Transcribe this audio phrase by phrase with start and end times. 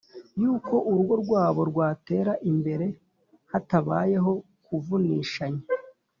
[0.41, 2.85] y’uko urugo rwabo rwatera imbere
[3.51, 4.31] hatabayeho
[4.65, 5.65] kuvunishanya.